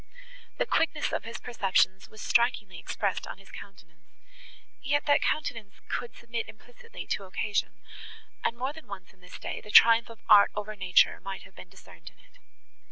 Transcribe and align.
The 0.57 0.65
quickness 0.65 1.11
of 1.13 1.25
his 1.25 1.37
perceptions 1.39 2.09
was 2.09 2.23
strikingly 2.23 2.79
expressed 2.79 3.27
on 3.27 3.37
his 3.37 3.51
countenance, 3.51 4.17
yet 4.81 5.05
that 5.05 5.21
countenance 5.21 5.79
could 5.89 6.15
submit 6.15 6.49
implicitly 6.49 7.05
to 7.05 7.25
occasion; 7.25 7.75
and, 8.43 8.57
more 8.57 8.73
than 8.73 8.87
once 8.87 9.13
in 9.13 9.19
this 9.21 9.37
day, 9.37 9.61
the 9.61 9.69
triumph 9.69 10.09
of 10.09 10.23
art 10.27 10.49
over 10.55 10.75
nature 10.75 11.21
might 11.21 11.43
have 11.43 11.53
been 11.53 11.69
discerned 11.69 12.09
in 12.09 12.17
it. 12.17 12.39